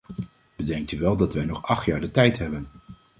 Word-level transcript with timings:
Bedenkt 0.55 0.91
u 0.91 0.99
wel 0.99 1.17
dat 1.17 1.33
wij 1.33 1.45
nog 1.45 1.63
acht 1.63 1.85
jaar 1.85 1.99
de 2.01 2.11
tijd 2.11 2.37
hebben. 2.37 2.67